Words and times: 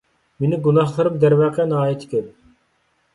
مېنىڭ 0.43 0.61
گۇناھلىرىم، 0.67 1.19
دەرۋەقە، 1.23 1.65
ناھايىتى 1.73 2.09
كۆپ. 2.15 2.33